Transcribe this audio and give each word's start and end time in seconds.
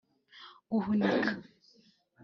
guhunika 0.71 1.31